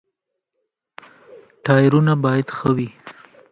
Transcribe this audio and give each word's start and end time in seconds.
ټایرونه 1.65 2.13
باید 2.23 2.47
ښه 2.57 2.69
وي. 2.77 2.89